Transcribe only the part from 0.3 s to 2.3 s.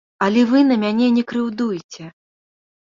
вы на мяне не крыўдуйце.